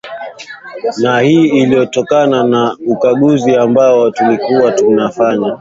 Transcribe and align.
na 1.01 1.19
hii 1.19 1.47
ilitokana 1.47 2.43
na 2.43 2.77
ukaguzi 2.87 3.55
ambao 3.55 4.11
tulikuwa 4.11 4.71
tumefanya 4.71 5.49